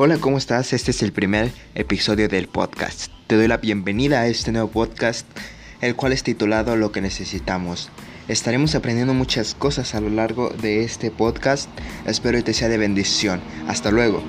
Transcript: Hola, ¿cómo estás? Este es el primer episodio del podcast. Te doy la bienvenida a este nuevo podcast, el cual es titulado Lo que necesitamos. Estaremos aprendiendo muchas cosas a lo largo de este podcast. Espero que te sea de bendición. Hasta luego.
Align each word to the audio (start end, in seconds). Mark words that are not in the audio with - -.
Hola, 0.00 0.18
¿cómo 0.18 0.38
estás? 0.38 0.72
Este 0.74 0.92
es 0.92 1.02
el 1.02 1.10
primer 1.10 1.50
episodio 1.74 2.28
del 2.28 2.46
podcast. 2.46 3.10
Te 3.26 3.34
doy 3.34 3.48
la 3.48 3.56
bienvenida 3.56 4.20
a 4.20 4.28
este 4.28 4.52
nuevo 4.52 4.70
podcast, 4.70 5.26
el 5.80 5.96
cual 5.96 6.12
es 6.12 6.22
titulado 6.22 6.76
Lo 6.76 6.92
que 6.92 7.00
necesitamos. 7.00 7.90
Estaremos 8.28 8.76
aprendiendo 8.76 9.12
muchas 9.12 9.56
cosas 9.56 9.96
a 9.96 10.00
lo 10.00 10.08
largo 10.08 10.50
de 10.50 10.84
este 10.84 11.10
podcast. 11.10 11.68
Espero 12.06 12.38
que 12.38 12.44
te 12.44 12.54
sea 12.54 12.68
de 12.68 12.78
bendición. 12.78 13.40
Hasta 13.66 13.90
luego. 13.90 14.22